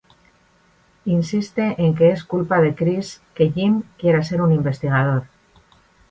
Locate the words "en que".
1.83-2.09